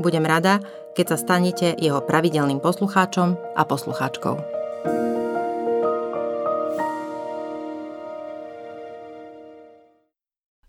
[0.00, 0.64] Budem rada,
[0.96, 4.32] keď sa stanete jeho pravidelným poslucháčom a poslucháčkou.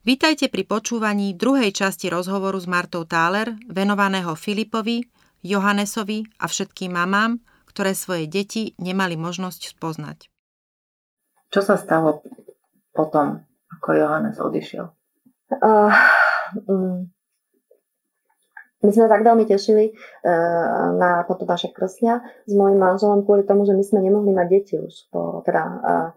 [0.03, 5.07] Vítajte pri počúvaní druhej časti rozhovoru s Martou Táler, venovaného Filipovi,
[5.47, 7.39] Johannesovi a všetkým mamám,
[7.71, 10.27] ktoré svoje deti nemali možnosť spoznať.
[11.55, 12.19] Čo sa stalo
[12.91, 13.47] potom,
[13.79, 14.91] ako Johannes odišiel?
[15.55, 15.87] Uh,
[16.67, 17.07] um,
[18.81, 23.65] my sme tak veľmi tešili uh, na potom naše krsnia s mojim manželom kvôli tomu,
[23.69, 25.09] že my sme nemohli mať deti už.
[25.13, 26.09] Po, teda, uh,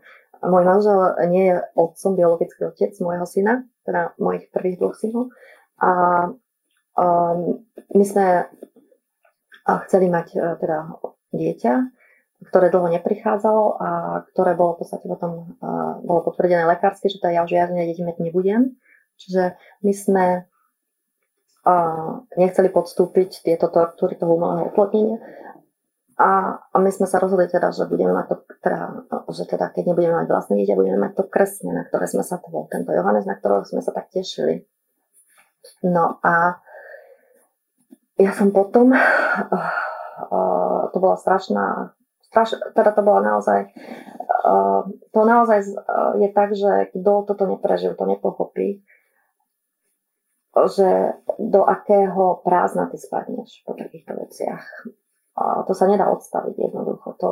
[0.45, 0.99] môj manžel
[1.29, 5.33] nie je otcom, biologický otec môjho syna, teda mojich prvých dvoch synov.
[5.81, 5.91] A
[6.97, 7.65] um,
[7.97, 8.49] my sme
[9.89, 11.01] chceli mať teda
[11.33, 11.73] dieťa,
[12.53, 13.89] ktoré dlho neprichádzalo a
[14.33, 18.05] ktoré bolo v podstate potom uh, bolo potvrdené lekársky, že teda ja už žiadne deti
[18.05, 18.77] mať nebudem.
[19.17, 20.25] Čiže my sme
[22.37, 25.17] nechceli podstúpiť tieto tortúry toho umelého oplodnenia.
[26.15, 28.81] A, a my sme sa rozhodli teda, že budeme mať to, teda,
[29.35, 32.39] že teda keď nebudeme mať vlastné dieťa, budeme mať to kresne, na ktoré sme sa,
[32.39, 34.63] to bol tento Johannes, na ktorého sme sa tak tešili.
[35.83, 36.63] No a
[38.15, 39.75] ja som potom, uh,
[40.31, 41.99] uh, to bola strašná,
[42.31, 43.75] straš, teda to bola naozaj,
[44.47, 45.67] uh, to naozaj
[46.23, 48.87] je tak, že kto toto neprežil, to nepochopí
[50.71, 54.65] že do akého prázdna ty spadneš po takýchto veciach.
[55.35, 57.19] A to sa nedá odstaviť jednoducho.
[57.19, 57.31] To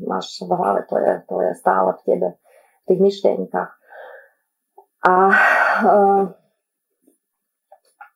[0.00, 3.70] máš v hlave, to je, to je stále v tebe, v tých myšlienkach.
[5.04, 5.14] A
[5.84, 6.22] uh,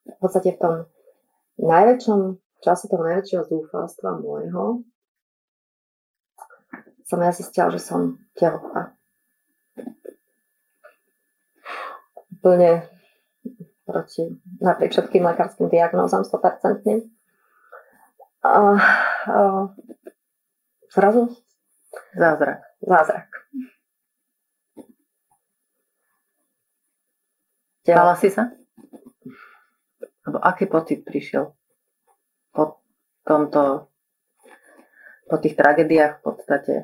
[0.08, 0.74] v podstate v tom
[1.60, 2.20] najväčšom
[2.64, 4.86] čase toho najväčšieho zúfalstva môjho
[7.06, 8.90] som ja zistila, že som tehotná.
[12.34, 12.90] Úplne
[13.86, 14.26] proti
[14.58, 17.06] napriek všetkým lekárským diagnózam 100%.
[18.42, 18.58] A, a,
[20.90, 21.30] zrazu
[22.18, 22.66] zázrak.
[22.82, 23.28] Zázrak.
[27.86, 28.50] Bala si sa?
[30.26, 31.54] Alebo aký pocit prišiel
[32.50, 32.82] po
[33.22, 33.86] tomto,
[35.30, 36.74] po tých tragédiách v podstate,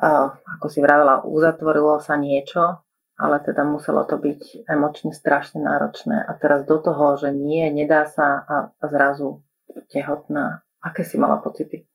[0.00, 2.85] uh, ako si vravela, uzatvorilo sa niečo
[3.16, 6.20] ale teda muselo to byť emočne strašne náročné.
[6.20, 9.40] A teraz do toho, že nie, nedá sa a, a zrazu
[9.88, 10.60] tehotná.
[10.84, 11.88] Aké si mala pocity?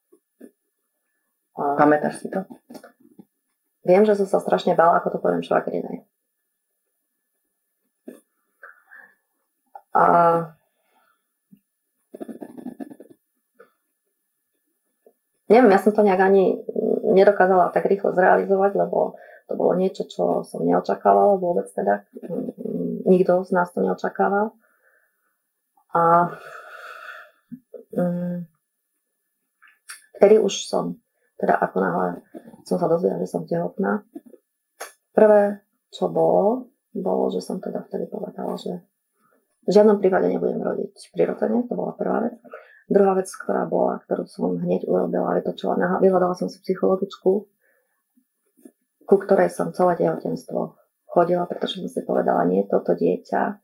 [1.53, 2.41] Pamätáš si to?
[3.85, 6.05] Viem, že som sa strašne bála, ako to poviem švagrinej.
[9.91, 10.05] A
[15.51, 16.63] neviem, ja som to nejak ani
[17.11, 19.19] nedokázala tak rýchlo zrealizovať, lebo
[19.51, 22.07] to bolo niečo, čo som neočakávala vôbec teda.
[23.03, 24.55] Nikto z nás to neočakával.
[25.91, 26.31] A
[27.91, 28.47] um,
[30.15, 30.95] vtedy už som,
[31.35, 32.07] teda ako náhle
[32.63, 34.07] som sa dozvedela, že som tehotná,
[35.11, 35.59] prvé,
[35.91, 38.79] čo bolo, bolo, že som teda vtedy povedala, že
[39.67, 42.39] v žiadnom prípade nebudem rodiť prirodzene, to bola prvá vec.
[42.87, 47.47] Druhá vec, ktorá bola, ktorú som hneď urobila, vytočila, vyhľadala som si psychologičku,
[49.11, 53.59] ku ktorej som celé tehotenstvo chodila, pretože som si povedala, nie toto dieťa,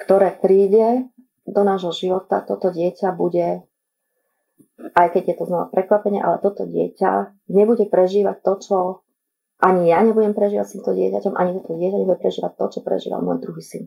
[0.00, 1.12] ktoré príde
[1.44, 3.68] do nášho života, toto dieťa bude,
[4.96, 8.76] aj keď je to znova prekvapenie, ale toto dieťa nebude prežívať to, čo
[9.60, 13.20] ani ja nebudem prežívať s týmto dieťaťom, ani toto dieťa nebude prežívať to, čo prežíval
[13.20, 13.84] môj druhý syn.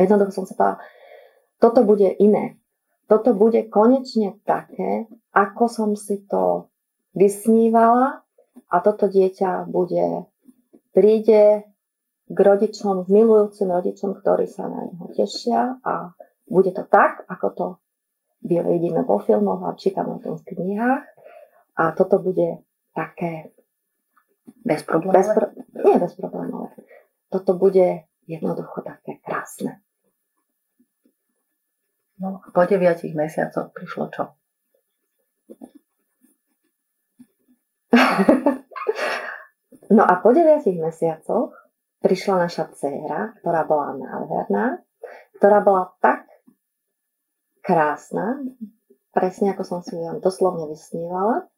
[0.00, 0.80] Jednoducho som sa povedala,
[1.60, 2.56] toto bude iné.
[3.04, 6.72] Toto bude konečne také, ako som si to
[7.14, 8.22] vysnívala
[8.70, 10.28] a toto dieťa bude,
[10.92, 11.64] príde
[12.24, 16.12] k rodičom, k milujúcim rodičom, ktorí sa na neho tešia a
[16.50, 17.66] bude to tak, ako to
[18.44, 21.04] vidíme vo filmoch a čítame o tom v knihách.
[21.74, 22.62] A toto bude
[22.94, 23.54] také
[24.64, 25.18] Bezproblémové?
[25.18, 25.46] Bezpro...
[25.84, 26.68] Nie bezproblémové.
[27.28, 29.80] Toto bude jednoducho také krásne.
[32.20, 34.24] No, po deviatich mesiacoch prišlo čo?
[39.96, 41.54] No a po deviatich mesiacoch
[42.04, 44.82] prišla naša dcéra, ktorá bola nádherná,
[45.40, 46.28] ktorá bola tak
[47.64, 48.44] krásna,
[49.14, 51.48] presne ako som si ju doslovne vysnívala,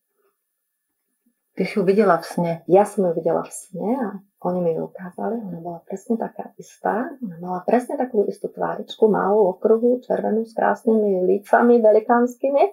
[1.57, 2.53] Ty si ju videla v sne.
[2.69, 4.09] Ja som ju videla v sne a
[4.45, 5.41] oni mi ju ukázali.
[5.41, 7.17] Ona bola presne taká istá.
[7.25, 12.65] Ona mala presne takú istú tváričku, malú okruhu, červenú s krásnymi lícami velikánskymi,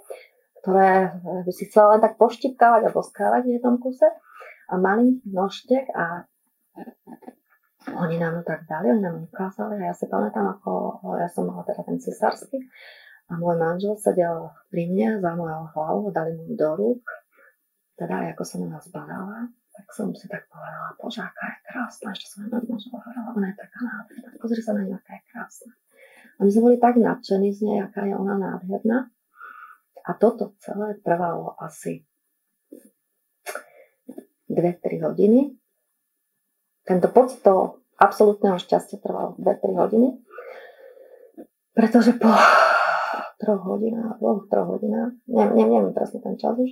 [0.63, 1.11] ktoré
[1.43, 4.07] by si chcela len tak poštipkávať a boskávať v jednom kuse.
[4.71, 6.23] A malý nožtek a
[7.99, 11.51] oni nám ju tak dali, oni nám ukázali a ja si pamätám, ako ja som
[11.51, 12.63] mala teda ten cisársky
[13.27, 17.03] a môj manžel sedel pri mne za mojou hlavou, dali mu do rúk
[17.93, 22.09] teda ako som na nás badala, tak som si tak povedala, bože, aká je krásna,
[22.13, 25.23] ešte som na možno hovorila, ona je taká nádherná, pozri sa na ňu, aká je
[25.29, 25.71] krásna.
[26.33, 29.12] A my sme boli tak nadšení z nej, aká je ona nádherná.
[30.03, 32.03] A toto celé trvalo asi
[34.51, 35.55] 2-3 hodiny.
[36.83, 40.09] Tento pocit toho absolútneho šťastia trval 2-3 hodiny.
[41.73, 42.29] Pretože po
[43.41, 46.71] troch hodinách, dvoch, troch hodinách, neviem, neviem presne ten čas už,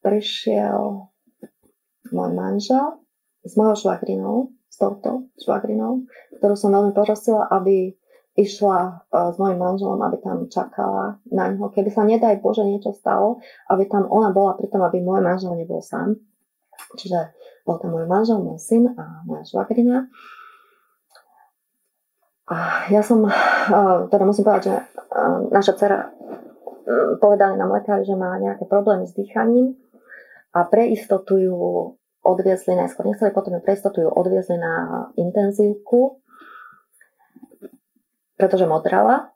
[0.00, 1.10] prišiel
[2.08, 3.02] môj manžel
[3.44, 6.08] s mojou švagrinou, s touto švagrinou,
[6.40, 7.98] ktorú som veľmi poprosila, aby
[8.38, 8.90] išla e,
[9.34, 11.74] s mojim manželom, aby tam čakala na ňo.
[11.74, 15.58] Keby sa nedaj Bože niečo stalo, aby tam ona bola pri tom, aby môj manžel
[15.58, 16.14] nebol sám.
[16.94, 17.34] Čiže
[17.66, 20.06] bol tam môj manžel, môj syn a moja švagrina.
[22.48, 23.30] A ja som, e,
[24.06, 24.84] teda musím povedať, že e,
[25.50, 25.98] naša dcera
[27.20, 29.76] povedali nám lekári, že má nejaké problémy s dýchaním
[30.56, 31.56] a pre istotu ju
[32.24, 36.24] odviezli najskôr, nechceli potom ju pre istotu ju odviezli na intenzívku,
[38.38, 39.34] pretože modrala.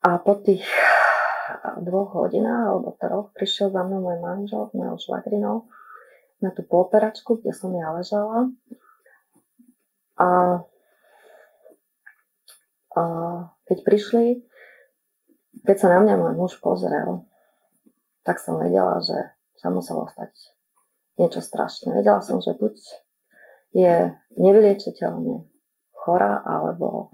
[0.00, 0.64] A po tých
[1.84, 5.68] dvoch hodinách alebo troch prišiel za mnou môj manžel s mojou švagrinou
[6.40, 8.50] na tú pooperačku, kde som ja ležala.
[10.18, 10.62] A,
[12.94, 13.02] a
[13.66, 14.24] keď prišli,
[15.66, 17.26] keď sa na mňa môj muž pozrel,
[18.22, 19.18] tak som vedela, že
[19.58, 20.30] sa muselo stať
[21.18, 21.90] niečo strašné.
[21.90, 22.74] Vedela som, že buď
[23.74, 25.42] je nevyliečiteľne
[25.92, 27.10] chorá, alebo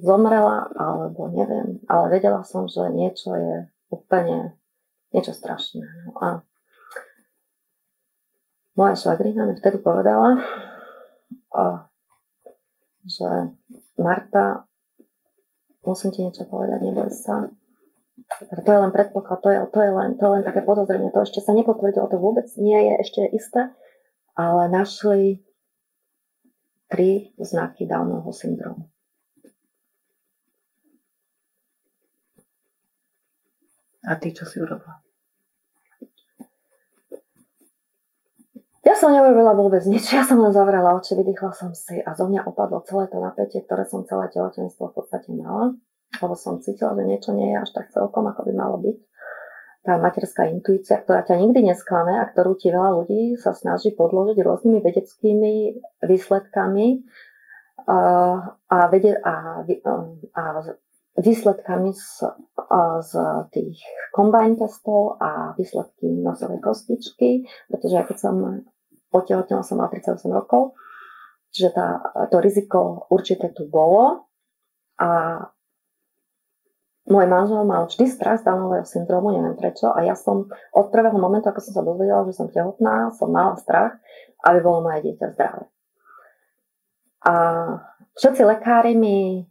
[0.00, 1.78] zomrela, alebo neviem.
[1.86, 4.58] Ale vedela som, že niečo je úplne
[5.14, 5.84] niečo strašné.
[6.06, 6.28] No a
[8.74, 10.42] moja švagrina mi vtedy povedala,
[13.06, 13.54] že
[13.94, 14.66] Marta,
[15.86, 17.46] musím ti niečo povedať, neboj sa,
[18.42, 21.14] to je len predpoklad, to je, to je, len, to je len také podozrenie.
[21.14, 23.70] To ešte sa nepotvrdilo, to vôbec nie je ešte isté,
[24.34, 25.44] ale našli
[26.90, 28.90] tri znaky Downovho syndromu.
[34.04, 35.00] A ty čo si urobila?
[38.84, 42.28] Ja som neurobila vôbec nič, ja som len zavrela oči, vydýchla som si a zo
[42.28, 45.72] mňa opadlo celé to napätie, ktoré som celé tehotenstvo v podstate mala
[46.22, 48.96] lebo som cítila, že niečo nie je až tak celkom, ako by malo byť.
[49.84, 54.40] Tá materská intuícia, ktorá ťa nikdy nesklame a ktorú ti veľa ľudí sa snaží podložiť
[54.40, 55.54] rôznymi vedeckými
[56.00, 57.04] výsledkami
[57.84, 59.60] a, vede, a,
[60.32, 60.42] a
[61.14, 62.26] výsledkami z,
[63.06, 63.12] z
[63.54, 63.78] tých
[64.10, 68.34] combine testov a výsledky nosovej kostičky, pretože ja keď som
[69.14, 70.74] otehotnila, som mala 38 rokov,
[71.54, 72.02] čiže tá,
[72.34, 74.26] to riziko určite tu bolo
[74.98, 75.38] a
[77.06, 81.14] môj manžel mal vždy strach z Downového syndromu, neviem prečo, a ja som od prvého
[81.14, 83.94] momentu, ako som sa dozvedela, že som tehotná, som mala strach,
[84.42, 85.64] aby bolo moje dieťa zdravé.
[87.24, 87.34] A
[88.18, 89.46] všetci lekári mi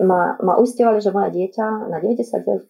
[0.00, 2.66] ma, ma uistovali, že moje dieťa na 99%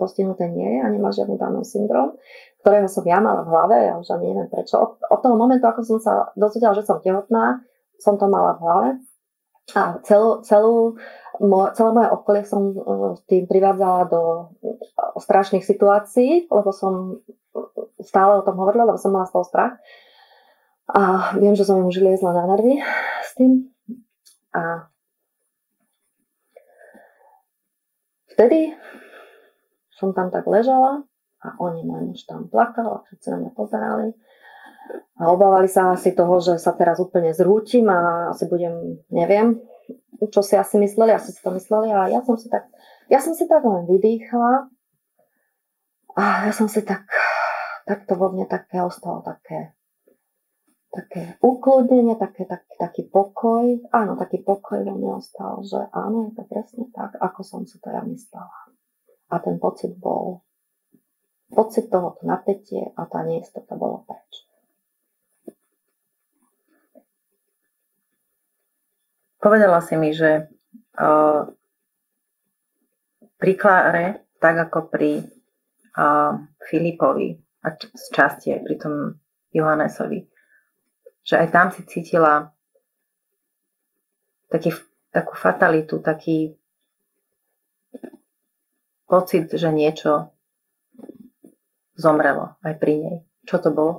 [0.00, 2.16] postihnuté nie je a nemá žiadny Downov syndrom,
[2.64, 4.78] ktorého som ja mala v hlave, ja už ani neviem prečo.
[4.80, 7.60] Od, od toho momentu, ako som sa dozvedela, že som tehotná,
[8.00, 8.88] som to mala v hlave.
[9.78, 10.98] A celú, celú
[11.74, 12.74] celé moje okolie som e,
[13.26, 14.22] tým privádzala do
[14.62, 14.70] e,
[15.18, 17.22] strašných situácií, lebo som
[18.02, 19.74] stále o tom hovorila, lebo som mala z toho strach.
[20.92, 22.82] A viem, že som už liezla na nervy
[23.22, 23.70] s tým.
[24.52, 24.91] A
[28.32, 28.72] vtedy
[29.92, 31.04] som tam tak ležala
[31.42, 34.08] a oni, môj muž tam plakal a všetci na mňa pozerali.
[35.18, 39.62] A obávali sa asi toho, že sa teraz úplne zrútim a asi budem, neviem,
[40.30, 42.66] čo si asi mysleli, asi si to mysleli a ja som si tak,
[43.06, 44.70] ja som si tak len vydýchla
[46.12, 47.08] A ja som si tak,
[47.88, 49.72] tak to vo mne také ostalo také,
[50.92, 53.80] také ukludnenie, také, tak, taký pokoj.
[53.90, 57.80] Áno, taký pokoj vo mne ostal, že áno, je to presne tak, ako som si
[57.80, 58.58] to ja myslela.
[59.32, 60.44] A ten pocit bol,
[61.48, 64.44] pocit toho napätie a tá neistota bolo preč.
[69.42, 70.46] Povedala si mi, že
[71.02, 71.42] uh,
[73.42, 74.06] pri Kláre,
[74.38, 75.18] tak ako pri
[75.98, 77.34] uh, Filipovi
[77.66, 78.94] a č- z časti aj pri tom
[79.50, 80.31] Johannesovi,
[81.22, 82.50] že aj tam si cítila
[84.50, 84.74] taký,
[85.14, 86.58] takú fatalitu, taký
[89.06, 90.32] pocit, že niečo
[91.94, 93.16] zomrelo aj pri nej.
[93.44, 93.94] Čo to bolo?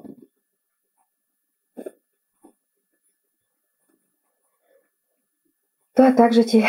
[5.93, 6.59] To je tak, že ti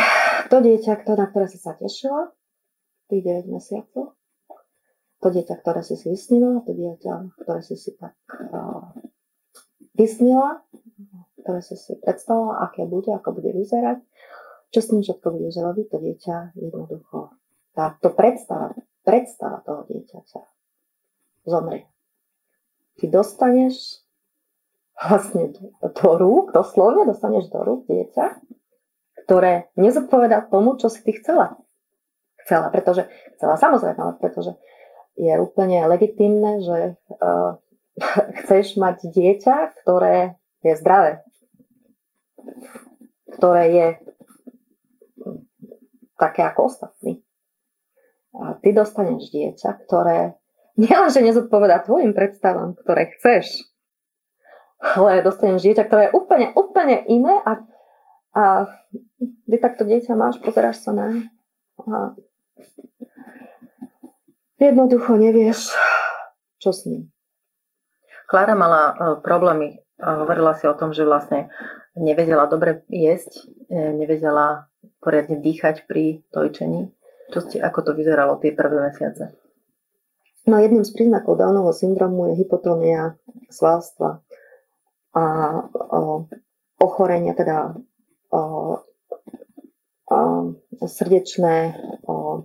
[0.53, 2.29] to dieťa, na ktoré si sa tešila,
[3.09, 4.13] tých 9 mesiacov,
[5.25, 8.13] to dieťa, ktoré si si vysnila, to dieťa, ktoré si si tak
[8.53, 8.84] uh,
[9.95, 10.63] vysnila,
[11.43, 14.03] ktoré si si predstavila, aké bude, ako bude vyzerať,
[14.75, 17.31] čo s ním všetko budeš robiť, to dieťa jednoducho,
[17.79, 18.75] táto predstava,
[19.07, 20.43] predstava toho dieťaťa
[21.47, 21.87] zomrie.
[22.99, 24.03] Ty dostaneš
[24.99, 28.41] vlastne do, rúk, doslovne dostaneš do rúk dieťa,
[29.27, 31.59] ktoré nezodpovedá tomu, čo si ty chcela.
[32.45, 34.53] Chcela, pretože, chcela samozrejme, ale pretože
[35.17, 37.57] je úplne legitimné, že uh,
[38.43, 41.23] chceš mať dieťa, ktoré je zdravé,
[43.39, 43.89] ktoré je
[46.19, 47.23] také ako ostatní.
[48.35, 50.35] A ty dostaneš dieťa, ktoré
[50.75, 53.63] nielenže nezodpovedá tvojim predstavám, ktoré chceš,
[54.83, 57.63] ale dostaneš dieťa, ktoré je úplne, úplne iné a
[58.35, 58.67] a
[59.47, 61.07] ty takto dieťa máš, pozeráš sa na
[61.79, 62.19] a
[64.59, 65.71] jednoducho nevieš,
[66.59, 67.14] čo s ním.
[68.27, 69.81] Klára mala uh, problémy.
[70.01, 71.53] Uh, hovorila si o tom, že vlastne
[71.95, 74.67] nevedela dobre jesť, e, nevedela
[74.99, 76.91] poriadne dýchať pri tojčení.
[77.31, 79.31] Čo ste, ako to vyzeralo tie prvé mesiace?
[80.45, 83.17] No jedným z príznakov Downovho syndromu je hypotónia
[83.49, 84.21] svalstva
[85.15, 85.25] a
[85.71, 86.27] o,
[86.83, 87.79] ochorenia, teda
[90.85, 91.79] srdečné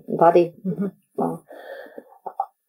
[0.07, 0.43] vady.
[0.63, 0.87] Mhm.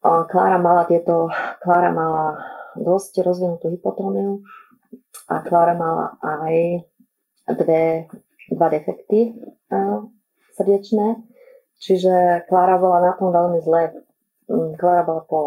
[0.03, 1.29] Klára mala tieto,
[1.61, 2.41] Klára mala
[2.79, 4.45] dosť rozvinutú hypotóniu
[5.31, 6.87] a Klára mala aj
[7.59, 8.11] dve,
[8.51, 9.35] dva defekty
[10.55, 11.23] srdečné,
[11.79, 13.95] čiže Klára bola na tom veľmi zle.
[14.51, 15.41] Mm, Klára bola po,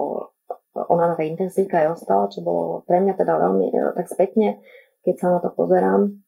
[0.73, 3.67] ona na tej intenzívke aj ostala, čo bolo pre mňa teda veľmi
[3.99, 4.63] tak spätne,
[5.03, 6.23] keď sa na to pozerám,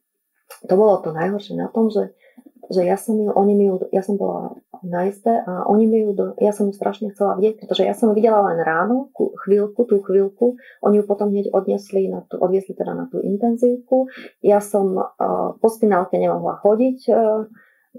[0.68, 2.14] to bolo to najhoršie na tom, že,
[2.70, 6.00] že ja som ju, oni mi ju, ja som bola na izbe a oni mi
[6.02, 9.14] ju, do, ja som ju strašne chcela vidieť, pretože ja som ju videla len ráno,
[9.14, 14.10] chvíľku, tú chvíľku, oni ju potom hneď odnesli na tú, odviesli teda na tú intenzívku.
[14.42, 17.46] Ja som uh, po spinálke nemohla chodiť, uh,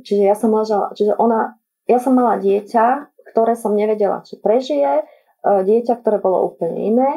[0.03, 5.03] čiže ja som ležala, čiže ona, ja som mala dieťa, ktoré som nevedela, či prežije,
[5.03, 7.11] uh, dieťa, ktoré bolo úplne iné,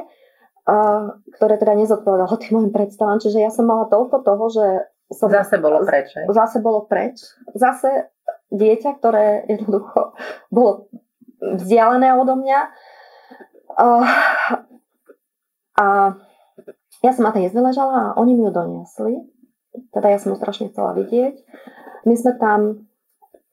[1.34, 3.18] ktoré teda nezodpovedalo tým môjim predstavám.
[3.18, 4.66] Čiže ja som mala toľko toho, že
[5.10, 6.14] som, zase bolo preč.
[6.14, 6.26] Aj?
[6.30, 7.22] Zase bolo preč.
[7.58, 8.14] Zase
[8.54, 10.14] dieťa, ktoré jednoducho
[10.54, 10.90] bolo
[11.42, 12.60] vzdialené odo mňa.
[13.80, 13.86] A,
[15.80, 15.86] a
[17.00, 19.14] ja som na tej jezde ležala a oni mi ju doniesli.
[19.94, 21.36] Teda ja som ju strašne chcela vidieť.
[22.06, 22.90] My sme tam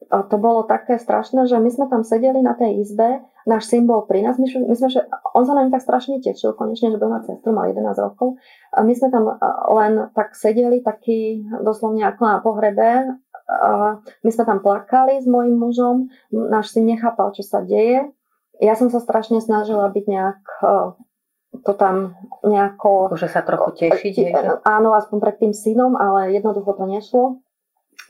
[0.06, 4.04] to bolo také strašné, že my sme tam sedeli na tej izbe, náš syn bol
[4.04, 5.00] pri nás, my, my sme, že
[5.32, 8.36] on sa nám tak strašne tešil konečne, že bude mať sestru, mal 11 rokov.
[8.74, 9.24] A my sme tam
[9.72, 12.88] len tak sedeli, taký doslovne ako na pohrebe.
[13.46, 18.10] A my sme tam plakali s mojim mužom, náš syn nechápal, čo sa deje.
[18.58, 20.42] Ja som sa strašne snažila byť nejak
[21.62, 23.14] to tam nejako...
[23.16, 24.34] Že sa trochu tešiť.
[24.66, 27.24] Áno, aspoň pred tým synom, ale jednoducho to nešlo.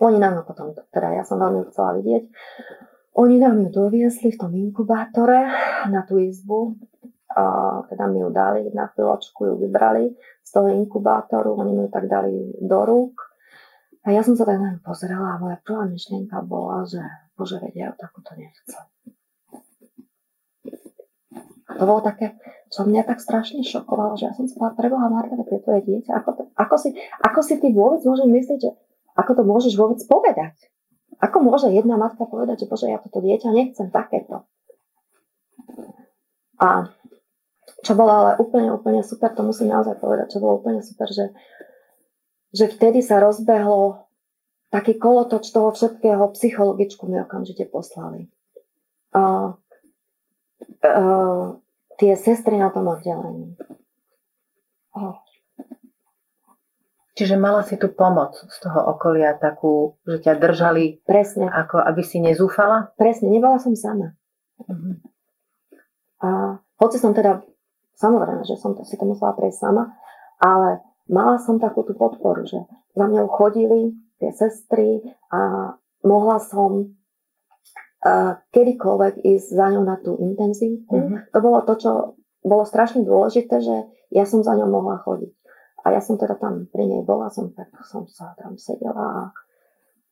[0.02, 2.26] Oni nám potom, teda ja som veľmi chcela vidieť,
[3.16, 5.48] oni nám ju doviezli v tom inkubátore
[5.88, 6.76] na tú izbu,
[7.36, 7.42] a
[7.88, 12.08] teda mi ju dali na chvíľočku, ju vybrali z toho inkubátoru, oni mi ju tak
[12.08, 13.16] dali do rúk.
[14.06, 17.02] A ja som sa tak na ňu pozerala a moja prvá myšlienka bola, že
[17.34, 18.84] bože vedia, ja takúto nechcem.
[21.66, 22.38] A to bolo také,
[22.70, 26.22] čo mňa tak strašne šokovalo, že ja som sa povedala, preboha Marta, je tvoje dieťa,
[26.22, 26.88] ako, to, ako, si,
[27.20, 28.70] ako si ty vôbec môžeš myslieť, že
[29.18, 30.54] ako to môžeš vôbec povedať?
[31.20, 34.44] Ako môže jedna matka povedať, že bože, ja toto dieťa nechcem takéto?
[36.60, 36.88] A
[37.84, 41.32] čo bolo ale úplne, úplne super, to musím naozaj povedať, čo bolo úplne super, že,
[42.52, 44.06] že vtedy sa rozbehlo
[44.72, 48.28] taký kolotoč toho všetkého, psychologičku mi okamžite poslali.
[49.14, 50.92] A, a,
[51.96, 53.56] tie sestry na tom oddelení.
[54.96, 55.20] Oh.
[57.16, 62.02] Čiže mala si tu pomoc z toho okolia takú, že ťa držali, Presne, ako aby
[62.04, 62.92] si nezúfala?
[63.00, 64.12] presne, nebola som sama.
[64.68, 65.00] Mhm.
[66.20, 66.28] A
[66.76, 67.40] hoci som teda,
[67.96, 69.96] samozrejme, že som to, si to musela prejsť sama,
[70.40, 72.60] ale mala som takú tú podporu, že
[72.92, 75.00] za mňou chodili tie sestry
[75.32, 75.72] a
[76.04, 76.96] mohla som
[78.04, 80.96] uh, kedykoľvek ísť za ňou na tú intenzívku.
[80.96, 81.16] Mhm.
[81.32, 81.90] To bolo to, čo
[82.44, 83.76] bolo strašne dôležité, že
[84.12, 85.35] ja som za ňou mohla chodiť.
[85.86, 89.22] A ja som teda tam pri nej bola, som tak som sa tam sedela a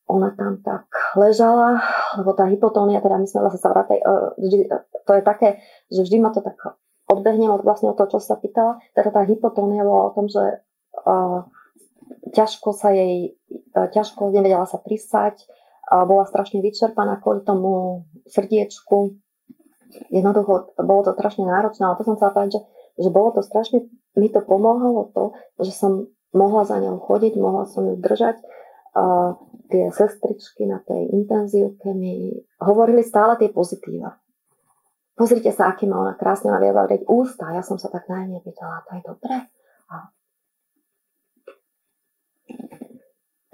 [0.06, 0.86] ona tam tak
[1.18, 1.82] ležala,
[2.14, 5.48] lebo tá hypotónia, teda my sme vlastne sa vrátali, uh, vždy, uh, to je také,
[5.90, 6.54] že vždy ma to tak
[7.08, 8.78] odbehnem od vlastne od toho, čo sa pýtala.
[8.94, 10.62] Teda tá hypotónia bola o tom, že
[11.02, 11.48] uh,
[12.36, 13.34] ťažko sa jej,
[13.74, 15.42] uh, ťažko nevedela sa prisať,
[15.90, 19.16] uh, bola strašne vyčerpaná kvôli tomu srdiečku.
[20.12, 22.62] Jednoducho, bolo to strašne náročné, ale to som chcela povedať, že,
[23.02, 25.24] že bolo to strašne mi to pomáhalo to,
[25.62, 28.42] že som mohla za ňou chodiť, mohla som ju držať.
[28.94, 29.34] A
[29.70, 32.30] tie sestričky na tej intenzívke mi
[32.62, 34.14] hovorili stále tie pozitíva.
[35.14, 37.54] Pozrite sa, aký má ona krásne naviedla vrieť ústa.
[37.54, 39.36] Ja som sa tak najmä pýtala, to je dobré.
[39.90, 40.10] A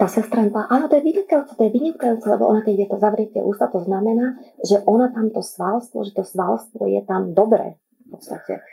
[0.00, 2.96] tá sestra mi áno, to je vynikajúce, to je vynikajúce, lebo ona keď je to
[2.96, 7.76] zavrieť ústa, to znamená, že ona tam to svalstvo, že to svalstvo je tam dobré
[8.08, 8.64] v podstate.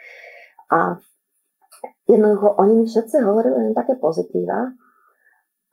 [0.71, 1.03] A
[2.07, 4.73] jednoducho oni mi všetci hovorili len také pozitíva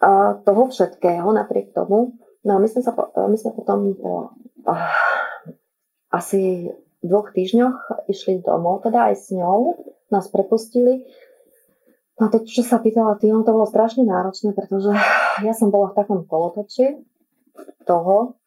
[0.02, 2.18] a toho všetkého napriek tomu.
[2.44, 2.92] No a my sme, sa,
[3.24, 4.36] my sme potom po
[4.68, 4.92] uh,
[6.12, 6.68] asi
[7.00, 9.76] dvoch týždňoch išli domov, teda aj s ňou,
[10.12, 11.04] nás prepustili.
[12.20, 14.92] No to, čo sa pýtala ty, to bolo strašne náročné, pretože
[15.42, 17.00] ja som bola v takom kolotoči
[17.88, 18.38] toho,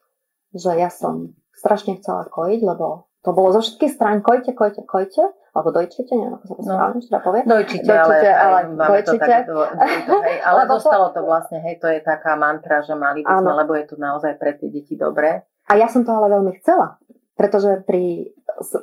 [0.56, 5.36] že ja som strašne chcela kojiť, lebo to bolo zo všetkých strán kojte, kojte, kojte,
[5.58, 6.70] alebo dojčite, neviem, ako sa to No.
[6.72, 7.42] správne teda povie.
[7.44, 9.26] Dojčite, Dojčite, ale, ale máme to dojčite.
[9.26, 9.58] tak, do,
[10.06, 13.34] do, hej, ale Lebo zostalo to vlastne, hej, to je taká mantra, že mali by
[13.34, 13.58] sme, Áno.
[13.58, 15.42] lebo je to naozaj pre tie deti dobré.
[15.66, 17.02] A ja som to ale veľmi chcela,
[17.34, 18.30] pretože pri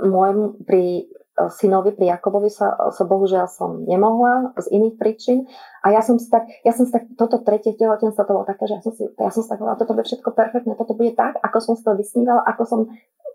[0.00, 5.50] môjom, pri synovi, pri Jakobovi sa, sa bohužiaľ som nemohla z iných príčin.
[5.82, 8.70] A ja som si tak, ja som si tak, toto tretie tehotenstvo to bolo také,
[8.70, 11.12] že ja som si, ja som si tak hovorila, toto bude všetko perfektné, toto bude
[11.18, 12.80] tak, ako som si to vysnívala, ako som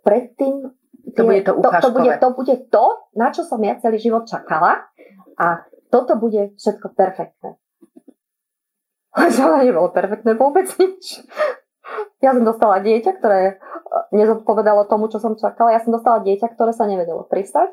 [0.07, 0.71] predtým
[1.15, 2.85] To bude to to, to, bude, to bude to,
[3.19, 4.87] na čo som ja celý život čakala
[5.35, 7.59] a toto bude všetko perfektné.
[9.19, 11.25] Ale nebolo perfektné vôbec nič.
[12.19, 13.53] Ja som dostala dieťa, ktoré e,
[14.11, 15.71] nezodpovedalo tomu, čo som čakala.
[15.71, 17.71] Ja som dostala dieťa, ktoré sa nevedelo pristať.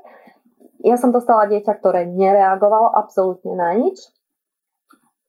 [0.87, 3.98] Ja som dostala dieťa, ktoré nereagovalo absolútne na nič.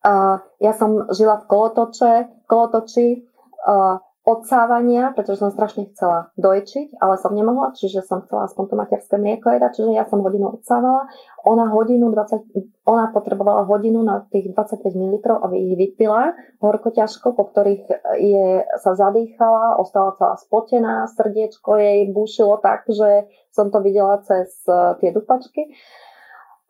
[0.05, 2.13] A ja som žila v kolotoče,
[2.45, 3.25] kolotoči
[3.65, 8.75] a, odsávania, pretože som strašne chcela dojčiť, ale som nemohla, čiže som chcela aspoň to
[8.75, 11.07] materské mlieko jedať, čiže ja som hodinu odsávala.
[11.47, 15.15] Ona hodinu 20, ona potrebovala hodinu na tých 25 ml,
[15.47, 17.87] aby ich vypila horko ťažko, po ktorých
[18.19, 24.51] je, sa zadýchala, ostala celá spotená, srdiečko jej bušilo tak, že som to videla cez
[24.67, 25.71] eh, tie dupačky.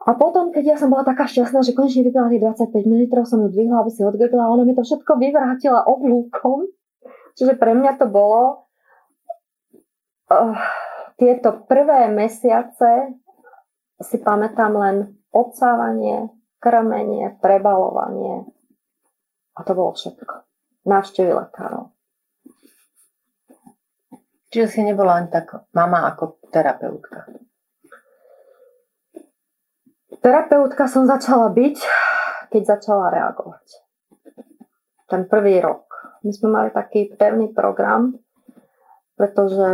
[0.07, 2.39] A potom, keď ja som bola taká šťastná, že konečne vypila tých
[2.69, 6.69] 25 ml, som ju dvihla, aby si odgrgla a ona mi to všetko vyvrátila oblúkom.
[7.37, 8.65] Čiže pre mňa to bolo
[10.33, 10.57] uh,
[11.21, 13.13] tieto prvé mesiace
[14.01, 14.97] si pamätám len
[15.29, 18.45] odsávanie, krmenie, prebalovanie
[19.57, 20.45] a to bolo všetko.
[20.85, 21.93] Návštevy lekárov.
[24.47, 27.27] Čiže si nebola len tak mama ako terapeutka.
[30.23, 31.77] Terapeutka som začala byť,
[32.51, 33.65] keď začala reagovať.
[35.07, 35.86] Ten prvý rok.
[36.25, 38.17] My sme mali taký pevný program,
[39.17, 39.69] pretože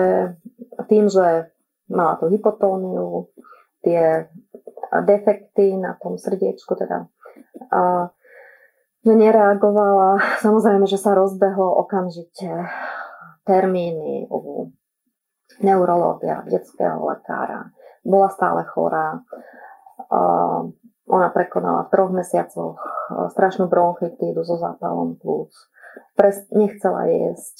[0.87, 1.51] tým, že
[1.91, 3.29] mala tú hypotóniu,
[3.83, 4.31] tie
[5.03, 7.11] defekty na tom srdiečku, teda,
[7.73, 8.09] a,
[9.03, 10.39] že nereagovala.
[10.39, 12.47] Samozrejme, že sa rozbehlo okamžite
[13.43, 14.71] termíny u
[15.59, 17.73] neurológia, detského lekára.
[18.05, 19.19] Bola stále chorá.
[20.07, 20.19] A
[21.03, 25.51] ona prekonala v troch mesiacoch a, strašnú bronchitídu so zápalom plúc.
[26.13, 27.57] Pres, nechcela jesť,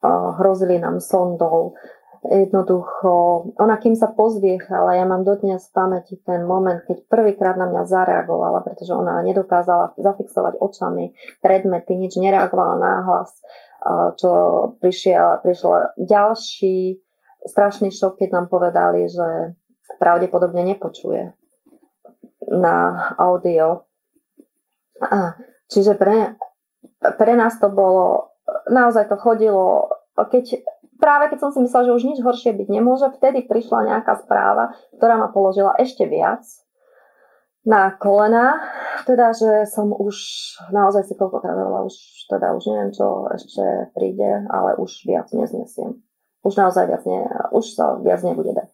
[0.00, 1.76] a hrozili nám sondou.
[2.20, 7.64] Jednoducho, ona kým sa pozviechala, ja mám dodnes v pamäti ten moment, keď prvýkrát na
[7.64, 13.32] mňa zareagovala, pretože ona nedokázala zafixovať očami predmety, nič nereagovala náhlas,
[13.80, 14.30] a, čo
[14.84, 17.00] prišiel, prišiel ďalší
[17.48, 19.56] strašný šok, keď nám povedali, že
[19.96, 21.32] pravdepodobne nepočuje
[22.52, 22.76] na
[23.16, 23.88] audio.
[25.72, 26.36] Čiže pre,
[27.00, 28.36] pre nás to bolo,
[28.68, 30.60] naozaj to chodilo, keď
[31.00, 34.76] práve keď som si myslela, že už nič horšie byť nemôže, vtedy prišla nejaká správa,
[35.00, 36.44] ktorá ma položila ešte viac
[37.64, 38.60] na kolena,
[39.04, 40.16] teda, že som už
[40.72, 41.96] naozaj si koľkokrát už
[42.28, 46.00] teda už neviem, čo ešte príde, ale už viac neznesiem.
[46.40, 48.68] Už naozaj viac, ne, už sa viac nebude dať.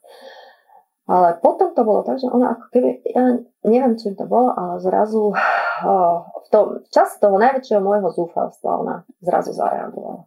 [1.07, 4.83] Ale potom to bolo tak, že ona ako keby, ja neviem, čím to bolo, ale
[4.83, 5.35] zrazu
[5.83, 10.25] v tom v čase toho najväčšieho môjho zúfalstva ona zrazu zareagovala.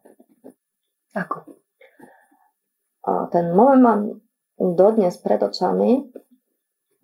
[1.18, 1.38] Ako?
[3.10, 4.02] A ten moment mám
[4.60, 6.12] dodnes pred očami,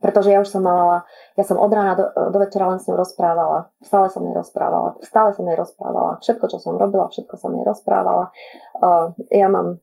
[0.03, 2.99] pretože ja už som mala, ja som od rána do, do večera len s ňou
[2.99, 3.73] rozprávala.
[3.81, 4.99] Stále som jej rozprávala.
[5.01, 6.21] Stále som jej rozprávala.
[6.21, 8.29] Všetko, čo som robila, všetko som jej rozprávala.
[8.77, 9.81] Uh, ja mám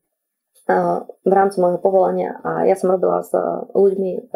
[1.26, 3.34] v rámci môjho povolania a ja som robila s
[3.74, 4.30] ľuďmi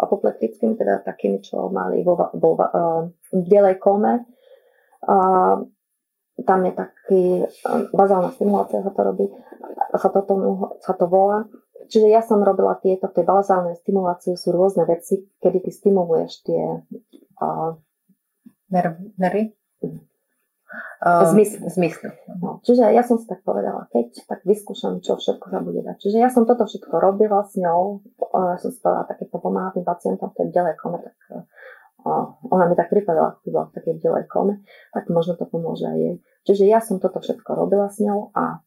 [0.00, 2.50] apoplektickými, teda takými, čo mali vo, vo,
[3.30, 4.26] v bielej kome.
[6.40, 7.22] Tam je taký
[7.94, 9.26] bazálna stimulácia, sa to robí,
[9.94, 11.46] sa to, tomu, sa to volá.
[11.90, 16.62] Čiže ja som robila tieto, tie bazálne stimulácie sú rôzne veci, kedy ty stimuluješ tie
[17.42, 17.70] uh,
[18.70, 19.54] nervy.
[21.00, 21.66] Um, zmysl.
[21.66, 22.12] zmysl.
[22.44, 25.96] No, čiže ja som si tak povedala, keď tak vyskúšam, čo všetko sa bude dať.
[25.96, 28.04] Čiže ja som toto všetko robila s ňou.
[28.60, 31.44] Som si povedala, tak keď to pomáha tým pacientom tej ďalej kome, tak uh,
[32.48, 34.54] ona mi tak pripadala, ako bola v takej ďalej kome,
[34.92, 36.14] tak možno to pomôže aj jej.
[36.48, 38.64] Čiže ja som toto všetko robila s ňou a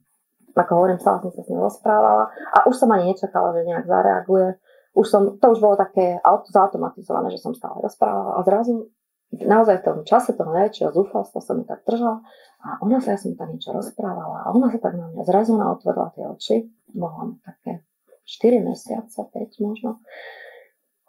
[0.54, 3.90] ako hovorím, stále som sa s ňou rozprávala a už som ani nečakala, že nejak
[3.90, 4.62] zareaguje.
[4.94, 8.94] Už som, to už bolo také auto, zautomatizované, že som stále rozprávala a zrazu
[9.34, 12.22] naozaj v tom čase toho najväčšieho zúfalstva som mi tak držala
[12.62, 15.58] a ona sa, ja som tam niečo rozprávala a ona sa tak na mňa zrazu
[15.58, 16.56] na otvorila tie oči,
[16.94, 17.82] mohla také
[18.26, 20.00] 4 mesiace, 5 možno,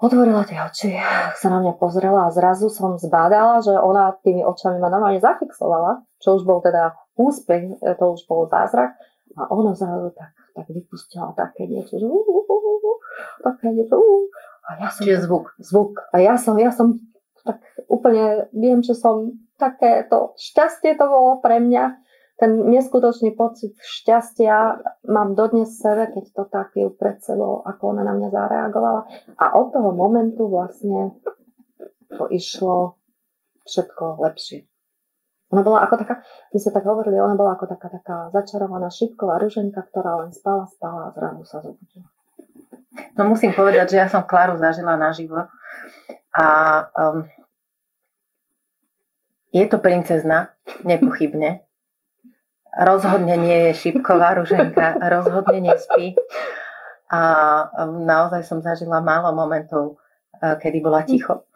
[0.03, 0.98] otvorila tie oči,
[1.38, 6.03] sa na mňa pozrela a zrazu som zbádala, že ona tými očami ma normálne zafixovala,
[6.18, 8.98] čo už bol teda úspech, to už bol zázrak
[9.38, 12.98] a ona zrazu tak, tak vypustila také niečo, že uh, uh, uh, uh,
[13.42, 14.27] také niečo, uh,
[14.64, 15.53] a ja som, Čiže zvuk.
[15.61, 15.92] Zvuk.
[16.12, 16.96] A ja som, ja som
[17.44, 17.61] tak
[17.92, 22.00] úplne viem, že som takéto šťastie to bolo pre mňa.
[22.44, 24.76] Ten neskutočný pocit šťastia
[25.09, 29.09] mám dodnes v sebe, keď to tak ju pred sebou, ako ona na mňa zareagovala.
[29.40, 31.16] A od toho momentu vlastne
[32.12, 33.00] to išlo
[33.64, 34.68] všetko lepšie.
[35.57, 36.20] Ona bola ako taká,
[36.52, 40.68] my sme tak hovorili, ona bola ako taká, taká začarovaná šipková ruženka, ktorá len spala,
[40.68, 42.12] spala a zrazu sa zobudila.
[43.16, 45.48] No musím povedať, že ja som Klaru zažila naživo
[46.37, 46.46] a
[46.92, 47.24] um,
[49.48, 50.52] je to princezna,
[50.85, 51.64] nepochybne.
[52.74, 56.18] Rozhodne nie je šipková ruženka, rozhodne nespí.
[57.12, 57.20] A
[57.87, 60.02] naozaj som zažila málo momentov,
[60.42, 61.46] uh, kedy bola ticho.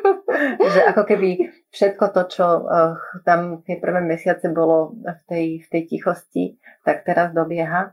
[0.72, 2.96] že ako keby všetko to, čo uh,
[3.28, 6.44] tam tie prvé mesiace bolo v tej, v tej tichosti,
[6.86, 7.92] tak teraz dobieha.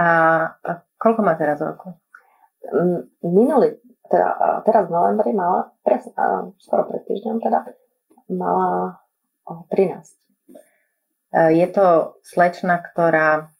[0.00, 0.06] A,
[0.96, 1.92] koľko má teraz roku?
[3.20, 3.76] Minulý,
[4.08, 6.06] teda, teraz v novembri mala, pres,
[6.62, 7.68] skoro pred týždňom teda,
[8.32, 9.02] mala
[9.44, 10.29] 13.
[11.30, 13.50] E, je to slečna, ktorá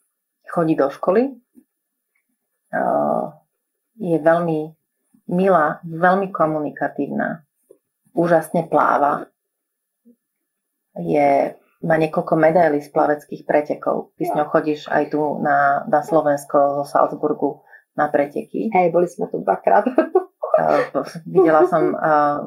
[0.51, 1.31] chodí do školy.
[1.31, 1.33] E,
[4.01, 4.59] je veľmi
[5.31, 7.47] milá, veľmi komunikatívna,
[8.15, 9.31] úžasne pláva.
[10.99, 11.55] Je,
[11.87, 14.13] má niekoľko medailí z plaveckých pretekov.
[14.19, 17.63] Ty s ňou chodíš aj tu na, na Slovensko zo Salzburgu
[17.95, 18.69] na preteky.
[18.75, 19.87] Hej, boli sme tu dvakrát.
[21.25, 21.95] Videla som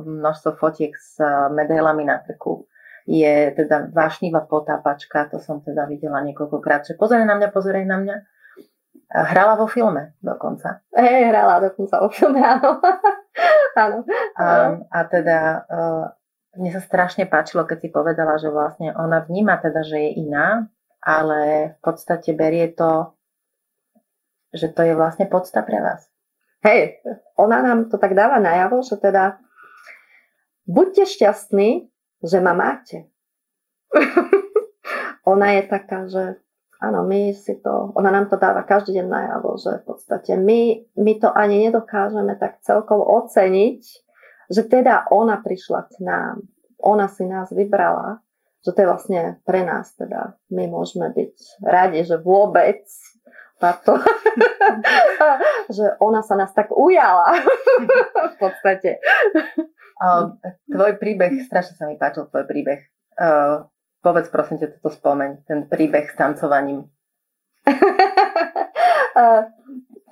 [0.06, 1.18] množstvo fotiek s
[1.50, 2.68] medailami na krku.
[3.04, 7.98] Je teda vášnivá potápačka, to som teda videla niekoľkokrát, že pozeraj na mňa, pozeraj na
[8.00, 8.16] mňa.
[9.14, 10.82] Hrala vo filme dokonca.
[10.96, 12.80] Hej, hrala dokonca vo filme, áno.
[13.84, 13.98] áno.
[14.40, 14.46] A,
[14.90, 15.68] a teda
[16.58, 20.70] mne sa strašne páčilo, keď si povedala, že vlastne ona vníma teda, že je iná,
[21.02, 23.14] ale v podstate berie to,
[24.54, 26.06] že to je vlastne podsta pre vás.
[26.64, 27.04] Hej,
[27.36, 29.42] ona nám to tak dáva najavo, že teda
[30.64, 31.92] buďte šťastní,
[32.24, 33.12] že ma máte.
[35.32, 36.40] ona je taká, že
[36.80, 40.84] áno, my si to, ona nám to dáva každý deň najavo, že v podstate my,
[41.00, 43.82] my to ani nedokážeme tak celkom oceniť,
[44.52, 46.44] že teda ona prišla k nám,
[46.84, 48.20] ona si nás vybrala,
[48.64, 52.84] že to je vlastne pre nás teda, my môžeme byť radi, že vôbec
[53.60, 54.00] táto,
[55.78, 57.40] že ona sa nás tak ujala
[58.32, 59.00] v podstate.
[60.02, 60.36] Uh,
[60.68, 62.82] tvoj príbeh, strašne sa mi páčil tvoj príbeh.
[63.14, 63.70] Uh,
[64.04, 66.90] povedz prosím ťa toto spomeň, ten príbeh s tancovaním.
[69.18, 69.42] uh,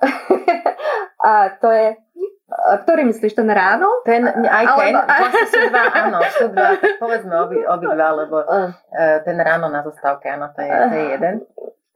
[1.28, 1.88] a to je,
[2.84, 4.02] ktorý myslíš, ten ráno?
[4.04, 5.06] Ten, aj ten, Alebo...
[5.06, 6.68] vlastne sú dva, áno, sú dva,
[6.98, 8.70] povedzme obi, obi dva, lebo uh,
[9.26, 11.34] ten ráno na zastávke, áno, to je, to je jeden.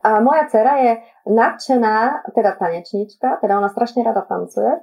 [0.06, 0.92] A moja dcera je
[1.26, 4.78] nadšená, teda tanečníčka, teda ona strašne rada tancuje.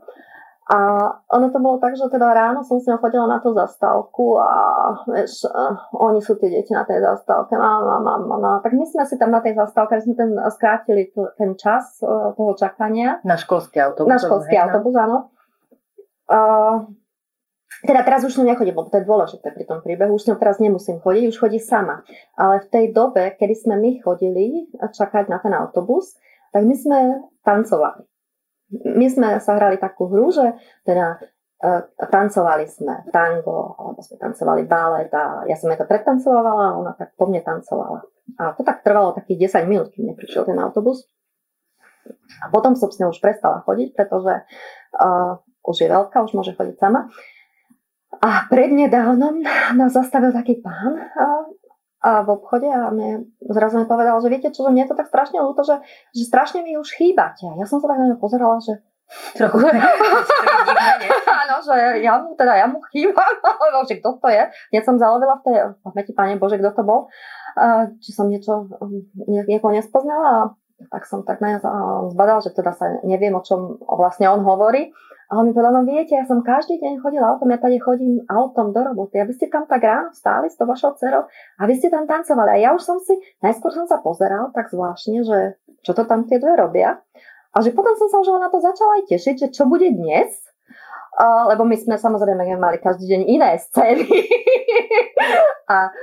[0.73, 4.41] A ono to bolo tak, že teda ráno som s ňou chodila na tú zastávku
[4.41, 4.49] a
[5.05, 8.49] vieš, uh, oni sú tie deti na tej zastávke, mama, mama, no.
[8.57, 12.57] Tak my sme si tam na tej zastávke, sme ten, skrátili ten čas uh, toho
[12.57, 13.21] čakania.
[13.21, 14.09] Na školský autobus.
[14.09, 14.65] Na školský hej, no.
[14.65, 15.17] autobus, áno.
[16.25, 16.75] Uh,
[17.85, 20.57] teda teraz už ňou nechodím, lebo to je dôležité pri tom príbehu, už ňou teraz
[20.57, 22.01] nemusím chodiť, už chodí sama.
[22.33, 26.17] Ale v tej dobe, kedy sme my chodili čakať na ten autobus,
[26.49, 26.97] tak my sme
[27.45, 28.09] tancovali
[28.81, 34.65] my sme sa hrali takú hru, že teda uh, tancovali sme tango, alebo sme tancovali
[34.65, 38.01] balet a ja som jej to pretancovala a ona tak po mne tancovala.
[38.39, 41.05] A to tak trvalo takých 10 minút, kým neprišiel ten autobus.
[42.43, 44.43] A potom som s ňou už prestala chodiť, pretože
[44.99, 47.07] uh, už je veľká, už môže chodiť sama.
[48.19, 49.41] A prednedávnom
[49.79, 51.47] nás zastavil taký pán uh,
[52.03, 55.07] v obchode a mne zrazu mi povedal, že viete čo, že mne je to tak
[55.07, 55.79] strašne ľúto, že,
[56.11, 57.47] že strašne mi už chýbate.
[57.47, 58.83] Ja som sa tak na ňu pozerala, že
[59.37, 59.57] Trochu.
[61.43, 64.43] Áno, že ja mu, teda ja mu chýbam, alebo že kto to je.
[64.73, 67.11] Keď som zalovila v tej pamäti, pane Bože, kto to bol,
[68.01, 68.65] či som niečo,
[69.27, 70.55] niekoho nespoznala,
[70.89, 71.61] tak som tak na
[72.11, 74.91] zbadal, že teda sa neviem, o čom vlastne on hovorí.
[75.31, 78.23] A on mi povedal, no viete, ja som každý deň chodil autom, ja tady chodím
[78.27, 81.61] autom do roboty a vy ste tam tak ráno stáli s tou vašou dcerou a
[81.63, 82.49] vy ste tam tancovali.
[82.53, 85.39] A ja už som si, najskôr som sa pozeral tak zvláštne, že
[85.81, 86.99] čo to tam tie dve robia.
[87.53, 90.43] A že potom som sa už na to začala aj tešiť, že čo bude dnes,
[91.13, 94.09] Uh, lebo my sme samozrejme mali každý deň iné scény.
[95.73, 95.93] a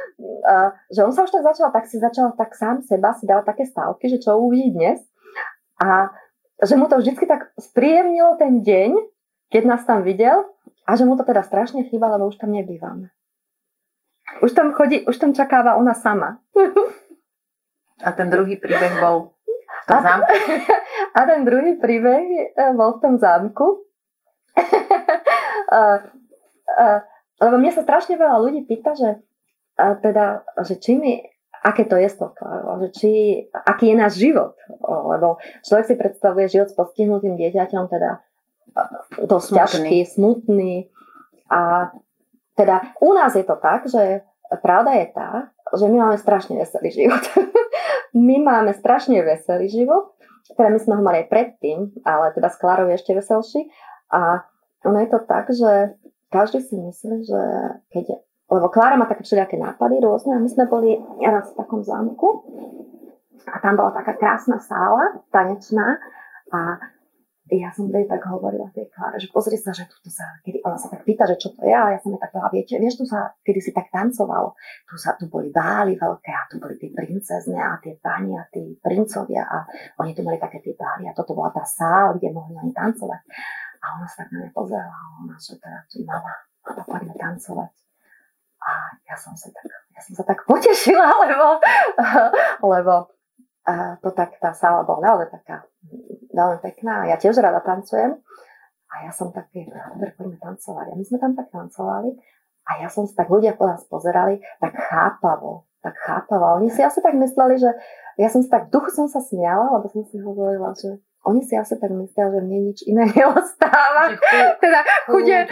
[0.46, 3.50] uh, že on sa už tak začal, tak si začal tak sám seba si dávať
[3.50, 5.02] také stávky, že čo uvidí dnes.
[5.82, 6.14] A
[6.60, 8.90] že mu to vždy tak spríjemnilo ten deň,
[9.48, 10.44] keď nás tam videl
[10.84, 13.10] a že mu to teda strašne chýba, lebo už tam nebývame.
[14.44, 16.38] Už tam chodí, už tam čakáva ona sama.
[18.00, 19.34] A ten druhý príbeh bol
[19.66, 20.32] v tom zámku?
[21.16, 23.66] A ten druhý príbeh eh, bol v tom zámku.
[27.40, 29.18] lebo mne sa strašne veľa ľudí pýta, že,
[29.76, 31.24] teda, že či mi,
[31.60, 32.16] aké to je s
[32.80, 33.10] že či,
[33.52, 34.56] aký je náš život.
[34.84, 38.24] Lebo človek si predstavuje život s postihnutým dieťaťom, teda
[39.28, 39.58] dosť smutný.
[39.58, 40.74] ťažký, smutný.
[41.50, 41.90] A
[42.56, 44.24] teda u nás je to tak, že
[44.62, 45.30] pravda je tá,
[45.76, 47.22] že my máme strašne veselý život.
[48.16, 50.16] my máme strašne veselý život,
[50.56, 53.70] teda my sme ho mali aj predtým, ale teda s Klárou je ešte veselší.
[54.10, 54.42] A
[54.82, 55.94] ono je to tak, že
[56.32, 57.42] každý si myslí, že
[57.94, 58.04] keď
[58.50, 62.42] lebo Klára má také všelijaké nápady rôzne a my sme boli raz v takom zámku
[63.46, 66.02] a tam bola taká krásna sála, tanečná
[66.50, 66.82] a
[67.50, 70.78] ja som jej tak hovorila tej Kláre, že pozri sa, že tu sa, kedy ona
[70.78, 73.02] sa tak pýta, že čo to je, a ja som jej tak povedala, viete, vieš,
[73.02, 74.54] tu sa, kedy si tak tancovalo,
[74.86, 78.46] tu sa, tu boli bály veľké a tu boli tie princezne a tie pani a
[78.46, 79.66] tí princovia a
[79.98, 83.22] oni tu mali také tie bály a toto bola tá sála, kde mohli oni tancovať.
[83.80, 87.14] A ona sa tak na mňa pozerala a ona, že teda, že mama, mama, poďme
[87.18, 87.79] tancovať.
[88.60, 88.70] A
[89.08, 91.46] ja som sa tak, ja som sa tak potešila, lebo,
[92.60, 92.94] lebo
[94.04, 95.64] to tak, tá sála bola naozaj taká
[96.32, 97.08] veľmi pekná.
[97.08, 98.20] Ja tiež rada tancujem.
[98.90, 100.86] A ja som taký, dobre, poďme tancovať.
[100.90, 102.10] A my sme tam tak tancovali
[102.70, 106.62] a ja som si tak, ľudia po nás pozerali, tak chápavo, tak chápavo.
[106.62, 107.70] Oni si asi tak mysleli, že
[108.20, 111.52] ja som si tak, duchu som sa smiala, lebo som si hovorila, že oni si
[111.52, 114.16] asi tak myslia, že mne nič iné neostáva.
[114.56, 115.44] teda chudia,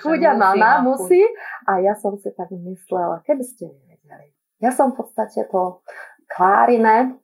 [0.00, 1.20] chudia mama musí.
[1.68, 4.32] A ja som si tak myslela, keby ste nevedeli.
[4.62, 5.84] Ja som v podstate po
[6.30, 7.18] Klárine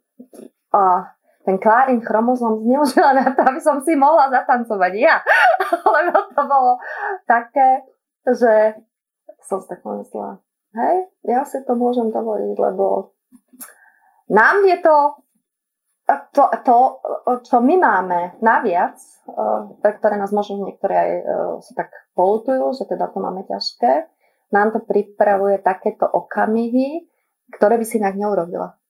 [0.75, 1.15] a
[1.49, 5.17] ten klárin chromozom zneužila na to, aby som si mohla zatancovať ja.
[5.97, 6.77] Lebo to bolo
[7.25, 7.89] také,
[8.29, 8.77] že
[9.49, 10.45] som si tak myslela,
[10.77, 13.17] hej, ja si to môžem dovoliť, lebo
[14.29, 15.25] nám je to,
[16.33, 16.77] to, to
[17.45, 18.97] čo my máme naviac,
[19.85, 21.11] pre ktoré nás možno niektoré aj
[21.61, 24.09] si tak polutujú, že teda to máme ťažké,
[24.49, 27.05] nám to pripravuje takéto okamihy,
[27.53, 28.81] ktoré by si inak neurobila.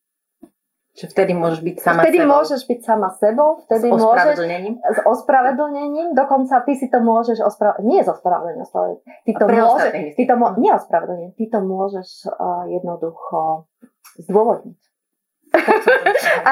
[0.99, 2.33] Že vtedy môžeš byť sama vtedy sebou.
[2.35, 4.75] môžeš byť sama sebou, vtedy s ospravedlnením.
[4.83, 8.67] môžeš s ospravedlnením, dokonca ty si to môžeš ospravedlniť, nie s ospravedlnením,
[9.23, 13.71] ty to môžeš, ty to môžeš, nie ospravedlnením, ty to môžeš uh, jednoducho
[14.27, 14.88] zdôvodniť.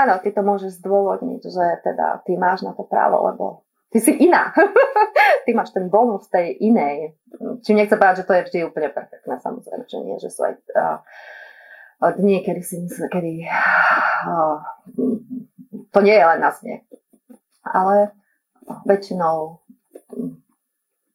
[0.01, 3.45] Áno, ty to môžeš zdôvodniť, že teda ty máš na to právo, lebo
[3.93, 4.53] ty si iná.
[5.45, 7.17] ty máš ten bonus tej inej.
[7.65, 10.55] Čím nechcem povedať, že to je vždy úplne perfektné, samozrejme, že nie, že sú aj
[10.77, 10.99] uh,
[12.17, 14.61] dni, kedy si myslím, kedy uh,
[15.93, 16.85] to nie je len na smiech.
[17.67, 18.13] Ale
[18.87, 19.61] väčšinou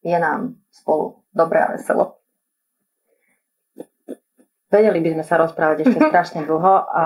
[0.02, 2.18] je nám spolu dobre a veselo.
[4.72, 7.04] Vedeli by sme sa rozprávať ešte strašne dlho a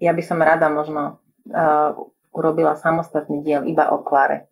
[0.00, 1.20] ja by som rada možno
[1.52, 1.92] uh,
[2.32, 4.48] urobila samostatný diel iba o Klare.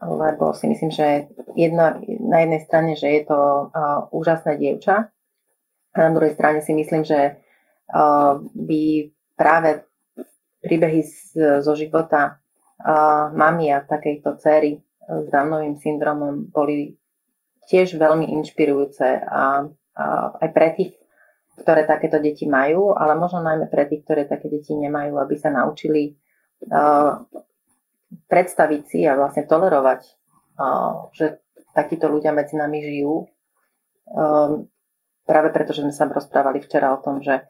[0.00, 3.38] Lebo si myslím, že jedna, na jednej strane, že je to
[3.70, 5.12] uh, úžasné dievča,
[5.90, 7.42] a na druhej strane si myslím, že
[7.90, 9.82] uh, by práve
[10.62, 11.34] príbehy z,
[11.66, 12.38] zo života
[12.78, 14.78] uh, mami a takejto cery
[15.10, 16.94] s Downovým syndromom boli
[17.66, 19.66] tiež veľmi inšpirujúce a,
[19.98, 20.04] a
[20.38, 20.94] aj pre tých,
[21.60, 25.52] ktoré takéto deti majú, ale možno najmä pre tých, ktoré také deti nemajú, aby sa
[25.52, 26.16] naučili
[26.72, 27.20] uh,
[28.26, 30.00] predstaviť si a vlastne tolerovať,
[30.58, 31.44] uh, že
[31.76, 33.28] takíto ľudia medzi nami žijú.
[34.10, 34.66] Um,
[35.28, 37.44] práve preto, že sme sa rozprávali včera o tom, že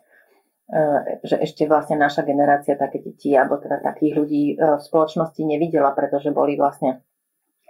[1.26, 6.30] že ešte vlastne naša generácia také deti, alebo teda takých ľudí v spoločnosti nevidela, pretože
[6.30, 7.02] boli vlastne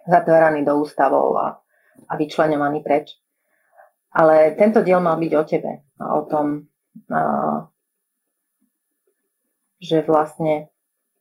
[0.05, 1.49] zatváraní do ústavov a,
[2.05, 3.17] a vyčlenovaní preč.
[4.13, 6.67] Ale tento diel mal byť o tebe o tom,
[9.81, 10.73] že vlastne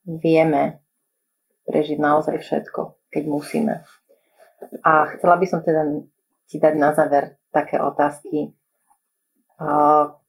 [0.07, 0.79] vieme
[1.67, 3.83] prežiť naozaj všetko, keď musíme.
[4.83, 5.85] A chcela by som teda
[6.49, 8.55] ti dať na záver také otázky,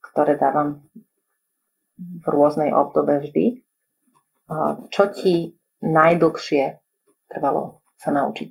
[0.03, 0.83] ktoré dávam
[1.99, 3.63] v rôznej obdobe vždy.
[4.91, 6.83] Čo ti najdlhšie
[7.31, 8.51] trvalo sa naučiť?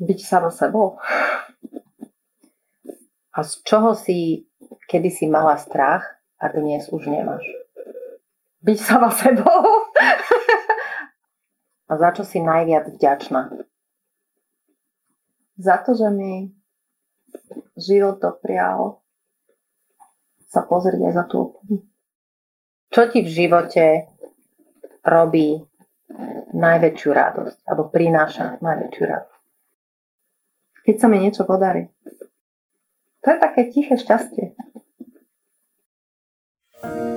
[0.00, 0.96] Byť sama sebou.
[3.30, 4.48] A z čoho si
[4.90, 6.02] kedy si mala strach
[6.42, 7.46] a dnes už nemáš?
[8.66, 9.86] Byť sama sebou.
[11.90, 13.54] a za čo si najviac vďačná?
[15.62, 16.50] Za to, že mi
[17.78, 18.98] život doprial
[20.50, 21.54] sa pozrieť aj za tú
[22.90, 24.10] čo ti v živote
[25.06, 25.62] robí
[26.50, 29.42] najväčšiu radosť, alebo prináša najväčšiu radosť?
[30.90, 31.86] Keď sa mi niečo podarí.
[33.22, 34.58] To je také tiché šťastie.
[36.82, 37.09] Thank you